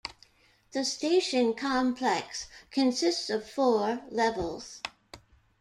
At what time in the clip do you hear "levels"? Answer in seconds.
4.09-4.81